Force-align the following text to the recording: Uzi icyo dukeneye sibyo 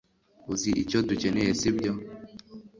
Uzi 0.51 0.69
icyo 0.83 0.99
dukeneye 1.09 1.51
sibyo 1.59 1.91